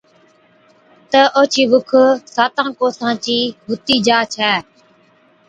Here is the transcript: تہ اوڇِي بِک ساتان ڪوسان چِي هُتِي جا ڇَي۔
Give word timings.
تہ 1.11 1.21
اوڇِي 1.37 1.63
بِک 1.71 1.89
ساتان 2.35 2.67
ڪوسان 2.79 3.13
چِي 3.23 3.37
هُتِي 3.67 3.95
جا 4.07 4.17
ڇَي۔ 4.33 4.51